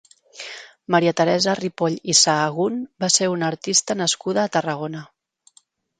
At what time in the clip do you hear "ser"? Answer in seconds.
3.17-3.27